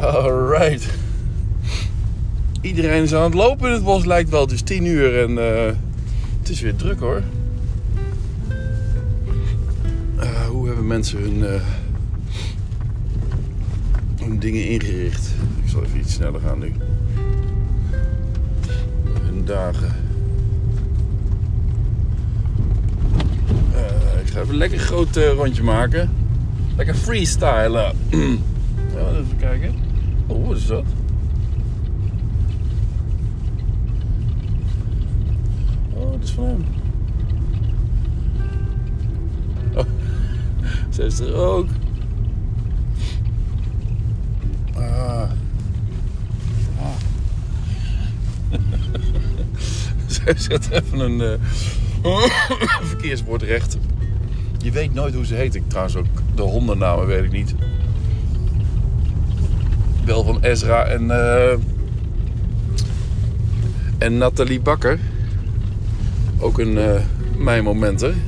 Alright. 0.00 0.88
Iedereen 2.60 3.02
is 3.02 3.14
aan 3.14 3.22
het 3.22 3.34
lopen 3.34 3.68
in 3.68 3.74
het 3.74 3.84
bos, 3.84 4.04
lijkt 4.04 4.30
wel. 4.30 4.40
Het 4.40 4.50
is 4.50 4.62
10 4.62 4.84
uur 4.84 5.22
en 5.22 5.30
uh, 5.30 5.74
het 6.38 6.48
is 6.48 6.60
weer 6.60 6.76
druk 6.76 7.00
hoor. 7.00 7.22
Uh, 10.20 10.46
hoe 10.46 10.66
hebben 10.66 10.86
mensen 10.86 11.18
hun, 11.18 11.36
uh, 11.36 11.60
hun 14.20 14.38
dingen 14.38 14.68
ingericht? 14.68 15.34
Ik 15.62 15.68
zal 15.70 15.82
even 15.82 15.98
iets 15.98 16.12
sneller 16.12 16.40
gaan 16.40 16.58
nu. 16.58 16.72
Hun 19.22 19.44
dagen. 19.44 20.06
ik 24.24 24.34
ga 24.34 24.40
even 24.40 24.52
een 24.52 24.56
lekker 24.58 24.78
groot 24.78 25.16
rondje 25.16 25.62
maken. 25.62 26.10
Lekker 26.76 26.94
freestylen. 26.94 27.96
ja, 28.94 29.10
even 29.10 29.36
kijken. 29.38 29.87
Oh, 30.28 30.46
wat 30.46 30.56
is 30.56 30.66
dat? 30.66 30.84
Oh, 35.94 36.12
dat 36.12 36.22
is 36.22 36.30
van 36.30 36.44
hem. 36.44 36.64
Oh, 39.74 39.84
ze 41.10 41.26
er 41.26 41.34
ook. 41.34 41.68
Ah. 44.74 45.30
ah. 46.80 46.96
Ze 50.06 50.34
zet 50.36 50.70
even 50.70 50.98
een 50.98 51.20
uh, 52.04 52.22
verkeersbord 52.82 53.42
recht. 53.42 53.78
Je 54.58 54.70
weet 54.70 54.94
nooit 54.94 55.14
hoe 55.14 55.26
ze 55.26 55.34
heet. 55.34 55.54
Ik 55.54 55.68
trouwens 55.68 55.96
ook 55.96 56.06
de 56.34 56.42
hondennamen 56.42 57.06
weet 57.06 57.24
ik 57.24 57.32
niet. 57.32 57.54
Wel 60.08 60.24
van 60.24 60.42
Ezra 60.42 60.84
en, 60.84 61.04
uh, 61.04 61.52
en 63.98 64.18
Nathalie 64.18 64.60
Bakker. 64.60 64.98
Ook 66.38 66.58
een 66.58 66.76
uh, 66.76 67.00
mijn 67.36 67.64
momenten. 67.64 68.22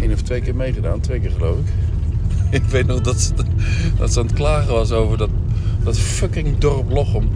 Eén 0.00 0.12
of 0.12 0.22
twee 0.22 0.40
keer 0.40 0.54
meegedaan, 0.54 1.00
twee 1.00 1.20
keer 1.20 1.30
geloof 1.30 1.56
ik. 1.58 1.66
ik 2.60 2.62
weet 2.62 2.86
nog 2.86 3.00
dat 3.00 3.20
ze, 3.20 3.32
dat 3.98 4.12
ze 4.12 4.20
aan 4.20 4.26
het 4.26 4.34
klagen 4.34 4.72
was 4.72 4.92
over 4.92 5.18
dat, 5.18 5.30
dat 5.84 5.98
fucking 5.98 6.58
dorp 6.58 6.90
Lochem. 6.90 7.28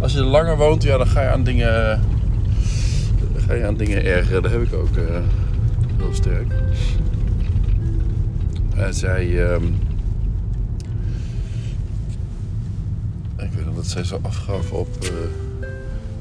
Als 0.00 0.12
je 0.12 0.18
er 0.18 0.24
langer 0.24 0.56
woont, 0.56 0.82
ja, 0.82 0.96
dan 0.96 1.06
ga 1.06 1.22
je 1.22 1.28
aan 1.28 1.44
dingen, 1.44 2.00
ga 3.36 3.54
je 3.54 3.66
aan 3.66 3.76
dingen 3.76 4.04
ergeren. 4.04 4.42
Dat 4.42 4.52
heb 4.52 4.62
ik 4.62 4.74
ook 4.74 4.96
uh, 4.96 5.04
heel 5.96 6.14
sterk. 6.14 6.52
En 8.76 8.94
zij. 8.94 9.52
Um, 9.52 9.74
ik 13.44 13.52
weet 13.52 13.64
nog 13.64 13.73
dat 13.84 13.92
zij 13.92 14.04
zo 14.04 14.18
afgaf 14.22 14.70
op 14.70 14.88
uh, 15.02 15.10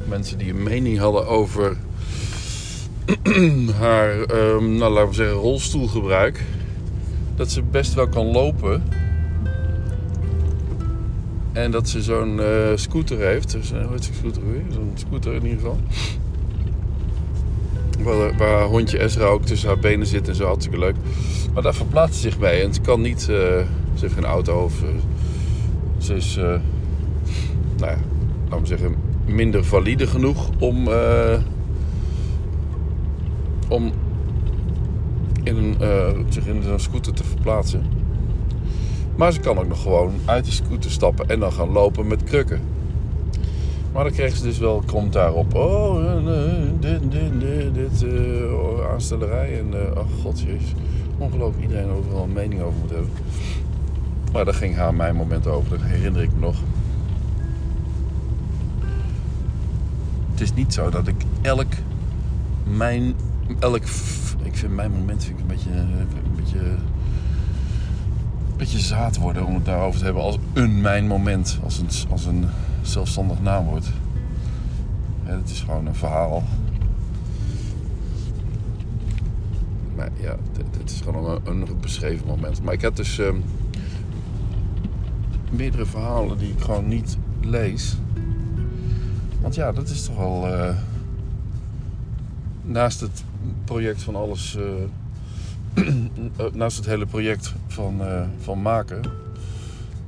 mensen 0.08 0.38
die 0.38 0.50
een 0.50 0.64
mening 0.64 0.97
hadden 0.97 1.28
over 1.28 1.78
haar, 3.80 4.19
um, 4.19 4.75
nou 4.78 4.94
laten 4.94 5.09
we 5.09 5.16
zeggen, 5.16 5.36
rolstoelgebruik. 5.36 6.44
Dat 7.36 7.52
ze 7.52 7.61
best 7.61 7.94
wel 7.94 8.08
kan 8.08 8.25
lopen. 8.25 8.84
En 11.52 11.72
dat 11.72 11.89
ze 11.89 12.02
zo'n 12.02 12.38
uh, 12.38 12.72
scooter 12.75 13.19
heeft. 13.19 13.52
Dus, 13.52 13.72
uh, 13.72 13.81
hoe 13.81 13.91
heet 13.91 14.11
scooter 14.19 14.52
weer? 14.52 14.64
Zo'n 14.72 14.91
scooter 14.94 15.34
in 15.34 15.44
ieder 15.44 15.59
geval. 15.59 15.80
Waar, 18.00 18.38
waar 18.38 18.64
hondje 18.66 19.00
Ezra 19.00 19.25
ook 19.25 19.45
tussen 19.45 19.67
haar 19.67 19.79
benen 19.79 20.07
zit 20.07 20.28
en 20.28 20.35
zo, 20.35 20.46
hartstikke 20.46 20.79
leuk. 20.79 20.96
Maar 21.53 21.63
daar 21.63 21.75
verplaatst 21.75 22.16
ze 22.16 22.22
zich 22.22 22.40
mee. 22.40 22.62
En 22.62 22.73
ze 22.73 22.81
kan 22.81 23.02
niet, 23.02 23.22
uh, 23.22 23.28
ze 23.28 23.66
heeft 24.00 24.13
geen 24.13 24.25
auto 24.25 24.63
of 24.63 24.73
ze 25.97 26.16
is, 26.16 26.40
nou 27.85 27.97
ja, 27.97 28.03
laten 28.44 28.61
we 28.61 28.67
zeggen, 28.67 28.95
minder 29.25 29.66
valide 29.66 30.07
genoeg 30.07 30.49
om, 30.59 30.88
om 33.69 33.91
in 35.44 35.55
een, 35.55 35.75
zich 36.29 36.47
in 36.47 36.63
zo'n 36.63 36.79
scooter 36.79 37.13
te 37.13 37.23
verplaatsen. 37.23 37.83
Maar 39.16 39.31
ze 39.31 39.39
kan 39.39 39.57
ook 39.57 39.67
nog 39.67 39.81
gewoon 39.81 40.11
uit 40.25 40.43
die 40.43 40.53
scooter 40.53 40.91
stappen 40.91 41.29
en 41.29 41.39
dan 41.39 41.51
gaan 41.51 41.72
lopen 41.72 42.07
met 42.07 42.23
krukken. 42.23 42.61
Maar 43.93 44.03
dan 44.03 44.13
kreeg 44.13 44.35
ze 44.35 44.43
dus 44.43 44.57
wel 44.57 44.83
commentaar 44.85 45.33
op. 45.33 45.53
Oh, 45.55 46.25
dit, 46.79 46.99
dit, 47.11 47.39
dit, 47.39 47.73
dit 47.73 48.03
uh, 48.03 48.91
aanstellerij. 48.91 49.59
En 49.59 49.67
uh, 49.73 49.97
ach 49.97 50.05
god, 50.22 50.39
jezus. 50.39 50.73
Ongelooflijk 51.17 51.61
iedereen 51.61 51.89
overal 51.89 52.23
een 52.23 52.33
mening 52.33 52.61
over 52.61 52.79
moet 52.79 52.89
hebben. 52.89 53.09
Maar 54.31 54.45
daar 54.45 54.53
ging 54.53 54.75
haar 54.75 54.93
mijn 54.93 55.16
moment 55.16 55.47
over. 55.47 55.69
Dat 55.69 55.81
herinner 55.81 56.22
ik 56.22 56.33
me 56.33 56.39
nog. 56.39 56.55
Het 60.33 60.41
is 60.41 60.53
niet 60.53 60.73
zo 60.73 60.89
dat 60.89 61.07
ik 61.07 61.23
elk 61.41 61.73
mijn 62.63 63.13
elk 63.59 63.83
ik 64.44 64.55
vind 64.57 64.73
mijn 64.73 64.91
moment 64.91 65.23
vind 65.23 65.39
ik 65.39 65.41
een 65.41 65.47
beetje 65.47 65.69
een 65.71 66.35
beetje 66.35 66.59
een 66.59 68.57
beetje 68.57 68.79
zaad 68.79 69.17
worden 69.17 69.45
om 69.45 69.53
het 69.53 69.66
daarover 69.66 69.99
te 69.99 70.05
hebben 70.05 70.23
als 70.23 70.38
een 70.53 70.81
mijn 70.81 71.07
moment 71.07 71.59
als 71.63 71.77
een, 71.79 71.88
als 72.09 72.25
een 72.25 72.45
zelfstandig 72.81 73.41
naamwoord. 73.41 73.85
Ja, 75.25 75.31
het 75.31 75.49
is 75.49 75.59
gewoon 75.61 75.85
een 75.85 75.95
verhaal. 75.95 76.43
Maar 79.95 80.09
ja, 80.19 80.35
het 80.81 80.91
is 80.91 81.01
gewoon 81.01 81.41
een, 81.45 81.61
een, 81.61 81.79
beschreven 81.81 82.27
moment. 82.27 82.63
Maar 82.63 82.73
ik 82.73 82.81
heb 82.81 82.95
dus 82.95 83.17
um, 83.17 83.43
meerdere 85.51 85.85
verhalen 85.85 86.38
die 86.38 86.49
ik 86.49 86.61
gewoon 86.61 86.88
niet 86.88 87.17
lees. 87.41 87.97
Want 89.43 89.55
ja, 89.55 89.71
dat 89.71 89.89
is 89.89 90.05
toch 90.05 90.17
wel. 90.17 90.47
Uh, 90.47 90.75
naast 92.61 92.99
het 92.99 93.23
project 93.65 94.01
van 94.01 94.15
alles. 94.15 94.57
Uh, 95.75 95.87
naast 96.53 96.77
het 96.77 96.85
hele 96.85 97.05
project 97.05 97.53
van, 97.67 98.01
van 98.39 98.61
maken. 98.61 99.01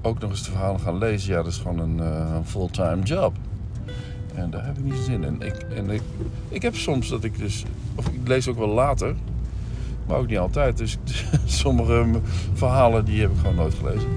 Ook 0.02 0.20
nog 0.20 0.30
eens 0.30 0.44
de 0.44 0.52
verhalen 0.52 0.80
gaan 0.80 0.98
lezen. 0.98 1.30
Ja, 1.30 1.44
dat 1.44 1.52
is 1.52 1.58
gewoon 1.58 1.80
een 1.80 2.46
fulltime 2.46 3.04
job. 3.04 3.36
En 4.36 4.50
daar 4.50 4.66
heb 4.66 4.78
ik 4.78 4.84
niet 4.84 5.04
zin 5.06 5.24
in. 5.24 5.42
Ik, 5.42 5.56
en 5.56 5.90
ik, 5.90 6.02
ik 6.50 6.62
heb 6.62 6.76
soms 6.76 7.10
dat 7.10 7.24
ik 7.24 7.38
dus. 7.38 7.64
Of 7.96 8.08
ik 8.08 8.28
lees 8.28 8.48
ook 8.48 8.58
wel 8.58 8.68
later. 8.68 9.16
Maar 10.08 10.18
ook 10.18 10.28
niet 10.28 10.38
altijd. 10.38 10.78
Dus 10.78 10.98
sommige 11.46 12.06
verhalen 12.54 13.06
die 13.06 13.22
heb 13.22 13.32
ik 13.32 13.38
gewoon 13.38 13.56
nooit 13.56 13.74
gelezen. 13.74 14.10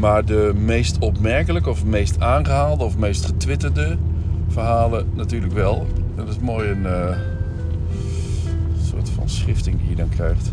Maar 0.00 0.24
de 0.24 0.52
meest 0.56 0.98
opmerkelijke 0.98 1.70
of 1.70 1.84
meest 1.84 2.20
aangehaalde 2.20 2.84
of 2.84 2.96
meest 2.96 3.24
getwitterde 3.24 3.98
verhalen 4.48 5.06
natuurlijk 5.14 5.52
wel. 5.52 5.86
Dat 6.14 6.28
is 6.28 6.38
mooi 6.38 6.68
een 6.68 6.82
uh, 6.82 7.16
soort 8.82 9.08
van 9.10 9.28
schifting 9.28 9.80
die 9.80 9.88
je 9.88 9.94
dan 9.94 10.08
krijgt. 10.08 10.52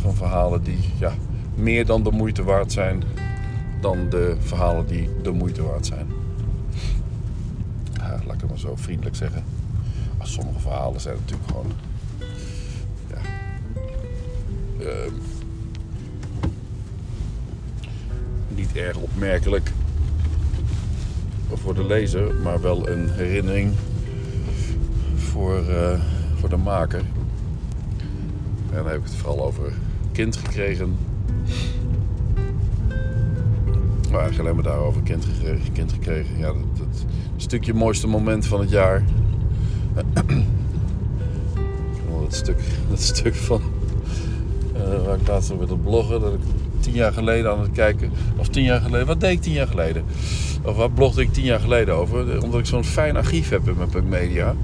Van 0.00 0.14
verhalen 0.14 0.62
die 0.62 0.78
ja, 0.98 1.12
meer 1.54 1.86
dan 1.86 2.02
de 2.02 2.10
moeite 2.10 2.44
waard 2.44 2.72
zijn 2.72 3.02
dan 3.80 4.08
de 4.10 4.36
verhalen 4.38 4.86
die 4.86 5.08
de 5.22 5.30
moeite 5.30 5.62
waard 5.62 5.86
zijn. 5.86 6.06
Laat 7.98 8.34
ik 8.34 8.40
het 8.40 8.48
maar 8.48 8.58
zo 8.58 8.76
vriendelijk 8.76 9.16
zeggen. 9.16 9.44
Sommige 10.22 10.60
verhalen 10.60 11.00
zijn 11.00 11.16
natuurlijk 11.16 11.48
gewoon. 11.48 11.72
Ja, 13.08 13.20
uh, 14.80 15.12
niet 18.58 18.76
erg 18.76 18.96
opmerkelijk 18.96 19.72
voor 21.52 21.74
de 21.74 21.86
lezer, 21.86 22.34
maar 22.34 22.60
wel 22.60 22.88
een 22.88 23.10
herinnering 23.10 23.72
voor, 25.14 25.62
uh, 25.68 26.00
voor 26.34 26.48
de 26.48 26.56
maker. 26.56 26.98
En 28.70 28.74
dan 28.74 28.86
heb 28.86 28.96
ik 28.96 29.04
het 29.04 29.14
vooral 29.14 29.44
over 29.44 29.72
kind 30.12 30.36
gekregen. 30.36 30.96
Maar 34.10 34.20
eigenlijk 34.20 34.38
alleen 34.38 34.54
maar 34.54 34.72
daarover 34.72 35.02
kind 35.02 35.24
gekregen. 35.24 35.72
Kind 35.72 35.92
gekregen. 35.92 36.38
Ja, 36.38 36.52
dat, 36.52 37.04
stukje 37.36 37.74
mooiste 37.74 38.06
moment 38.06 38.46
van 38.46 38.60
het 38.60 38.70
jaar. 38.70 39.04
dat 42.22 42.34
stuk, 42.34 42.60
dat 42.90 43.00
stuk 43.00 43.34
van 43.34 43.62
uh, 44.76 45.04
waar 45.04 45.20
ik 45.20 45.28
laatst 45.28 45.52
over 45.52 45.66
wilde 45.66 45.82
bloggen. 45.82 46.20
Dat 46.20 46.32
ik 46.32 46.40
tien 46.80 46.92
jaar 46.92 47.12
geleden 47.12 47.50
aan 47.50 47.60
het 47.60 47.72
kijken. 47.72 48.10
Of 48.36 48.48
tien 48.48 48.64
jaar 48.64 48.80
geleden. 48.80 49.06
Wat 49.06 49.20
deed 49.20 49.32
ik 49.32 49.42
tien 49.42 49.52
jaar 49.52 49.66
geleden? 49.66 50.04
Of 50.62 50.76
wat 50.76 50.94
blogde 50.94 51.22
ik 51.22 51.32
tien 51.32 51.44
jaar 51.44 51.60
geleden 51.60 51.94
over? 51.94 52.42
Omdat 52.42 52.60
ik 52.60 52.66
zo'n 52.66 52.84
fijn 52.84 53.16
archief 53.16 53.48
heb 53.48 53.68
in 53.68 53.76
mijn 53.76 53.88
Punk 53.88 54.08
Media. 54.08 54.54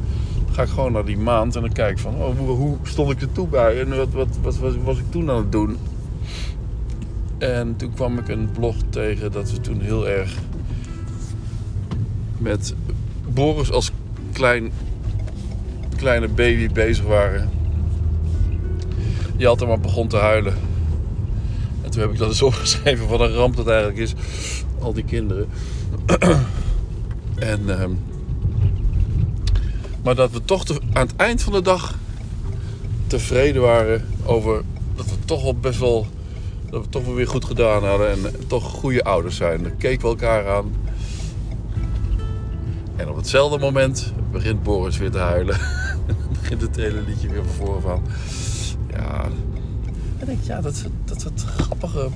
Ga 0.51 0.63
ik 0.63 0.69
gewoon 0.69 0.93
naar 0.93 1.05
die 1.05 1.19
maand 1.19 1.55
en 1.55 1.61
dan 1.61 1.73
kijk 1.73 1.99
van 1.99 2.15
oh, 2.15 2.39
hoe, 2.39 2.77
stond 2.83 3.11
ik 3.11 3.21
er 3.21 3.33
toe 3.33 3.49
bij 3.49 3.81
en 3.81 3.97
wat, 3.97 4.11
wat, 4.11 4.29
wat, 4.43 4.57
wat 4.57 4.75
was 4.85 4.99
ik 4.99 5.11
toen 5.11 5.31
aan 5.31 5.37
het 5.37 5.53
doen? 5.53 5.77
En 7.39 7.77
toen 7.77 7.95
kwam 7.95 8.19
ik 8.19 8.29
een 8.29 8.49
blog 8.59 8.77
tegen 8.89 9.33
dat 9.33 9.51
we 9.51 9.61
toen 9.61 9.81
heel 9.81 10.09
erg 10.09 10.35
met 12.39 12.75
Boris 13.29 13.73
als 13.73 13.93
klein, 14.33 14.73
kleine 15.97 16.29
baby 16.29 16.73
bezig 16.73 17.05
waren. 17.05 17.51
die 19.37 19.49
altijd 19.49 19.69
maar 19.69 19.81
begon 19.81 20.09
te 20.09 20.17
huilen. 20.17 20.55
En 21.95 22.01
toen 22.01 22.09
heb 22.09 22.13
ik 22.13 22.19
dat 22.19 22.29
eens 22.29 22.43
opgeschreven 22.53 23.09
van 23.09 23.21
een 23.21 23.33
ramp 23.33 23.57
dat 23.57 23.67
eigenlijk 23.67 23.99
is. 23.99 24.15
Al 24.81 24.93
die 24.93 25.05
kinderen. 25.05 25.49
en, 27.39 27.81
ehm, 27.81 27.91
maar 30.03 30.15
dat 30.15 30.31
we 30.31 30.45
toch 30.45 30.65
aan 30.93 31.07
het 31.07 31.17
eind 31.17 31.43
van 31.43 31.53
de 31.53 31.63
dag 31.63 31.99
tevreden 33.07 33.63
waren 33.63 34.07
over 34.25 34.63
dat 34.97 35.07
we 35.07 35.17
toch 35.25 35.43
wel 35.43 35.55
best 35.55 35.79
wel 35.79 36.07
dat 36.71 36.83
we 36.83 36.89
toch 36.89 37.05
wel 37.05 37.15
weer 37.15 37.29
goed 37.29 37.45
gedaan 37.45 37.85
hadden 37.85 38.11
en 38.11 38.19
toch 38.47 38.65
goede 38.65 39.05
ouders 39.05 39.37
zijn. 39.37 39.63
Dan 39.63 39.77
keken 39.77 40.03
we 40.03 40.09
elkaar 40.09 40.49
aan. 40.49 40.73
En 42.97 43.09
op 43.09 43.17
hetzelfde 43.17 43.59
moment 43.59 44.13
begint 44.33 44.63
Boris 44.63 44.99
weer 44.99 45.11
te 45.11 45.19
huilen. 45.19 45.59
begint 46.41 46.61
het 46.61 46.77
hele 46.77 47.03
liedje 47.07 47.29
weer 47.29 47.45
van 47.45 47.67
voren. 47.67 48.03
Ja. 48.91 49.29
En 50.27 50.33
ik 50.33 50.43
ja, 50.43 50.61
dat, 50.61 50.85
dat 51.05 51.21
soort 51.21 51.43
grappige 51.43 52.09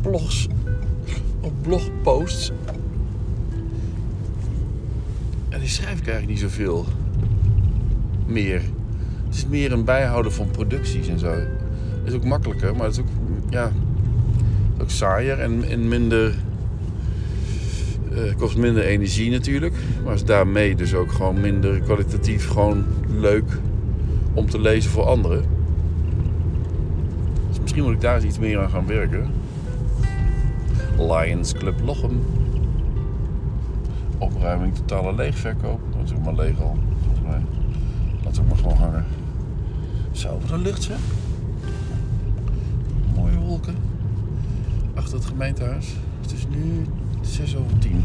blogs 0.00 0.48
of 1.40 1.50
blogposts. 1.62 2.52
En 5.48 5.60
die 5.60 5.68
schrijf 5.68 5.98
ik 5.98 6.06
eigenlijk 6.08 6.26
niet 6.26 6.50
zoveel 6.50 6.84
meer. 8.26 8.62
Het 9.24 9.34
is 9.34 9.46
meer 9.46 9.72
een 9.72 9.84
bijhouden 9.84 10.32
van 10.32 10.50
producties 10.50 11.08
en 11.08 11.18
zo. 11.18 11.34
Is 12.04 12.12
ook 12.12 12.24
makkelijker, 12.24 12.76
maar 12.76 12.86
het 12.86 12.94
is 12.94 13.00
ook, 13.00 13.08
ja, 13.50 13.72
ook 14.80 14.90
saaier 14.90 15.40
en, 15.40 15.64
en 15.64 15.88
minder. 15.88 16.34
eh, 18.14 18.36
kost 18.36 18.56
minder 18.56 18.84
energie 18.84 19.30
natuurlijk. 19.30 19.74
Maar 20.04 20.14
is 20.14 20.24
daarmee 20.24 20.76
dus 20.76 20.94
ook 20.94 21.12
gewoon 21.12 21.40
minder 21.40 21.80
kwalitatief 21.80 22.48
gewoon 22.48 22.84
leuk 23.08 23.50
om 24.34 24.50
te 24.50 24.60
lezen 24.60 24.90
voor 24.90 25.04
anderen. 25.04 25.53
Misschien 27.74 27.92
moet 27.92 28.02
ik 28.02 28.08
daar 28.08 28.16
eens 28.16 28.24
iets 28.24 28.38
meer 28.38 28.60
aan 28.60 28.70
gaan 28.70 28.86
werken. 28.86 29.30
Lions 30.98 31.52
Club 31.52 31.80
Lochem. 31.84 32.20
Opruiming 34.18 34.74
totale 34.74 35.14
leegverkoop. 35.14 35.80
Dat 35.96 36.04
is 36.04 36.12
ook 36.12 36.24
maar 36.24 36.34
leeg 36.34 36.60
al, 36.60 36.76
volgens. 37.04 37.44
Laat 38.24 38.40
ook 38.40 38.48
maar 38.48 38.56
gewoon 38.56 38.76
hangen. 38.76 39.04
Zo, 40.12 40.38
wat 40.40 40.50
een 40.50 40.62
lucht 40.62 40.82
zeg. 40.82 40.98
Mooie 43.14 43.38
wolken. 43.38 43.74
Achter 44.94 45.14
het 45.14 45.24
gemeentehuis. 45.26 45.94
Het 46.20 46.32
is 46.32 46.46
nu 46.48 46.86
6 47.20 47.56
over 47.56 47.78
10. 47.78 48.04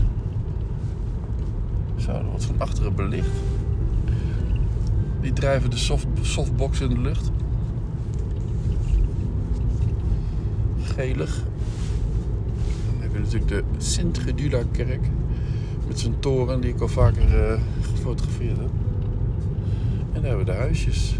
Zo, 1.95 2.11
er 2.11 2.25
wordt 2.25 2.45
van 2.45 2.55
achteren 2.57 2.95
belicht. 2.95 3.37
Die 5.21 5.33
drijven 5.33 5.69
de 5.69 5.77
soft, 5.77 6.07
softbox 6.21 6.81
in 6.81 6.89
de 6.89 6.99
lucht. 6.99 7.31
Gelig. 10.99 11.43
Dan 12.91 13.01
heb 13.01 13.13
je 13.13 13.19
natuurlijk 13.19 13.47
de 13.47 13.63
Sint-Gedula-kerk. 13.77 15.01
Met 15.87 15.99
zijn 15.99 16.19
toren 16.19 16.61
die 16.61 16.73
ik 16.73 16.81
al 16.81 16.87
vaker 16.87 17.51
eh, 17.51 17.59
gefotografeerd 17.81 18.57
heb. 18.57 18.69
En 20.13 20.21
daar 20.21 20.23
hebben 20.23 20.45
we 20.45 20.51
de 20.51 20.57
huisjes. 20.57 21.15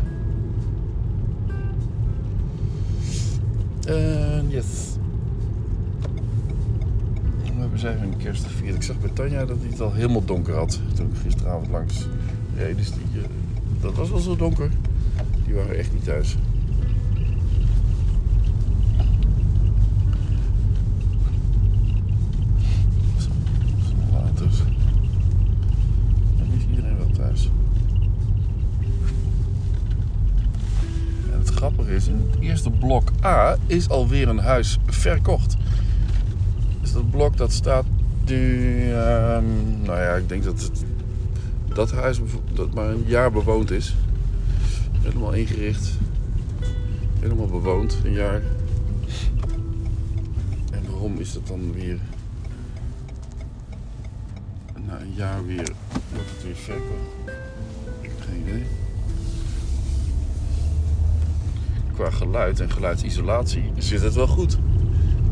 En 3.85 4.49
yes. 4.49 4.65
We 7.43 7.59
hebben 7.59 7.79
zij 7.79 7.93
hun 7.93 8.17
kerst. 8.17 8.45
Ik 8.63 8.83
zag 8.83 8.99
bij 8.99 9.09
Tanja 9.13 9.45
dat 9.45 9.57
hij 9.59 9.69
het 9.69 9.81
al 9.81 9.93
helemaal 9.93 10.25
donker 10.25 10.55
had. 10.55 10.79
Toen 10.93 11.05
ik 11.05 11.17
gisteravond 11.23 11.69
langs 11.69 12.07
reed. 12.55 12.77
Dus 12.77 12.89
eh, 12.89 12.95
dat 13.81 13.95
was 13.95 14.09
wel 14.09 14.19
zo 14.19 14.35
donker. 14.35 14.69
Die 15.45 15.53
waren 15.53 15.77
echt 15.77 15.93
niet 15.93 16.03
thuis. 16.03 16.37
Zo, 23.17 23.29
zo 23.87 24.13
laat 24.13 24.37
dus. 24.37 24.59
En 26.39 26.49
nu 26.49 26.55
is 26.55 26.63
iedereen 26.69 26.97
wel 26.97 27.11
thuis. 27.11 27.49
Grappige 31.59 31.95
is, 31.95 32.07
in 32.07 32.29
het 32.31 32.41
eerste 32.41 32.69
blok 32.69 33.11
A 33.23 33.57
is 33.67 33.89
alweer 33.89 34.27
een 34.27 34.39
huis 34.39 34.77
verkocht. 34.85 35.57
Dus 36.81 36.91
dat 36.91 37.09
blok 37.09 37.37
dat 37.37 37.51
staat 37.51 37.85
nu, 38.25 38.81
ehm, 38.91 39.43
nou 39.83 39.99
ja, 39.99 40.15
ik 40.15 40.29
denk 40.29 40.43
dat 40.43 40.61
het, 40.61 40.85
dat 41.73 41.91
huis 41.91 42.19
dat 42.53 42.73
maar 42.73 42.89
een 42.89 43.03
jaar 43.05 43.31
bewoond 43.31 43.71
is. 43.71 43.95
Helemaal 45.01 45.31
ingericht. 45.31 45.91
Helemaal 47.19 47.47
bewoond, 47.47 47.97
een 48.03 48.13
jaar. 48.13 48.41
En 50.71 50.83
waarom 50.89 51.17
is 51.17 51.33
dat 51.33 51.47
dan 51.47 51.73
weer 51.73 51.99
na 54.87 54.99
een 54.99 55.13
jaar 55.15 55.45
weer, 55.45 55.71
wordt 56.13 56.29
het 56.29 56.43
weer 56.43 56.55
verkocht? 56.55 57.35
Ik 58.01 58.09
heb 58.09 58.21
geen 58.21 58.41
idee. 58.41 58.78
Qua 61.99 62.09
geluid 62.09 62.59
en 62.59 62.71
geluidsisolatie 62.71 63.71
zit 63.77 64.01
het 64.01 64.13
wel 64.13 64.27
goed. 64.27 64.57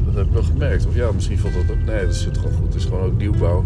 Dat 0.06 0.16
heb 0.16 0.26
ik 0.26 0.32
wel 0.32 0.44
gemerkt. 0.44 0.86
Of 0.86 0.96
ja, 0.96 1.12
misschien 1.12 1.38
valt 1.38 1.54
dat 1.54 1.72
ook. 1.72 1.84
Nee, 1.86 2.06
dat 2.06 2.16
zit 2.16 2.38
gewoon 2.38 2.54
goed. 2.54 2.66
Het 2.66 2.76
is 2.76 2.84
gewoon 2.84 3.04
ook 3.04 3.18
nieuwbouw. 3.18 3.66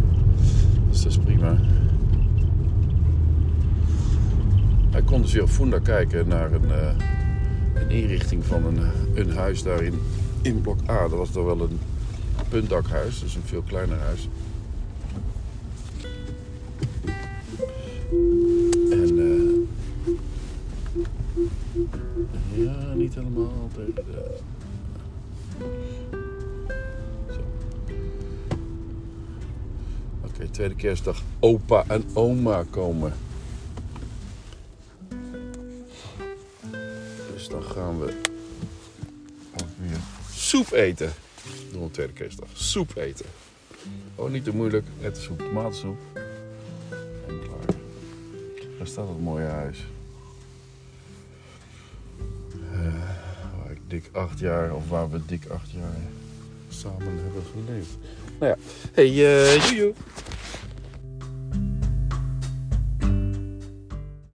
Dus 0.89 1.01
dat 1.01 1.11
is 1.11 1.17
prima. 1.17 1.57
Hij 4.89 5.01
kon 5.01 5.21
dus 5.21 5.33
weer 5.33 5.43
op 5.43 5.49
Funda 5.49 5.79
kijken 5.79 6.27
naar 6.27 6.51
een, 6.51 6.71
eh, 6.71 6.87
een 7.73 7.89
inrichting 7.89 8.45
van 8.45 8.65
een, 8.65 8.79
een 9.13 9.31
huis 9.31 9.63
daar 9.63 9.83
in, 9.83 9.99
in 10.41 10.61
blok 10.61 10.79
A. 10.89 11.01
Dat 11.01 11.17
was 11.17 11.31
dan 11.31 11.45
wel 11.45 11.61
een 11.61 11.79
puntdakhuis, 12.49 13.19
dus 13.19 13.35
een 13.35 13.45
veel 13.45 13.63
kleiner 13.67 13.97
huis. 13.97 14.29
Zo. 23.13 23.21
Oké, 30.25 30.47
tweede 30.51 30.75
kerstdag. 30.75 31.21
Opa 31.39 31.83
en 31.87 32.03
oma 32.13 32.65
komen. 32.69 33.13
Dus 37.33 37.47
dan 37.49 37.63
gaan 37.63 37.99
we 37.99 38.21
weer 39.77 39.99
soep 40.31 40.71
eten. 40.71 41.11
Door 41.71 41.83
een 41.83 41.91
tweede 41.91 42.13
kerstdag. 42.13 42.49
Soep 42.53 42.95
eten. 42.95 43.25
Oh, 44.15 44.29
niet 44.29 44.43
te 44.43 44.55
moeilijk. 44.55 44.85
Net 45.01 45.17
soep, 45.17 45.39
tomatensoep. 45.39 45.97
En 47.27 47.39
klaar. 47.39 47.75
Daar 48.77 48.87
staat 48.87 49.07
het 49.07 49.21
mooie 49.21 49.45
huis. 49.45 49.85
Dik 53.91 54.09
acht 54.11 54.39
jaar, 54.39 54.75
of 54.75 54.89
waar 54.89 55.09
we 55.09 55.19
dik 55.25 55.43
acht 55.53 55.71
jaar 55.71 55.99
samen 56.69 57.19
hebben 57.23 57.43
geleefd. 57.51 57.97
Nou 58.39 58.51
ja, 58.51 58.57
hey, 58.93 59.05
eh 59.05 59.69
joejoe. 59.69 59.93